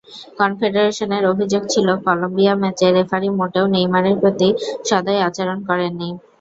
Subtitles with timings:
[0.39, 4.47] কনফেডারেশনের অভিযোগ ছিল কলম্বিয়া ম্যাচে রেফারি মোটেও নেইমারের প্রতি
[4.89, 6.09] সদয় আচরণ করেননি।